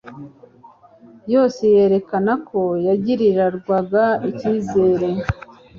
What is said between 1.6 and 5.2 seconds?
yerekana ko yagirirwaga icyizere